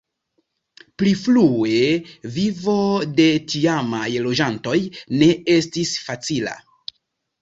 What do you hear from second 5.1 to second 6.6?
ne estis facila.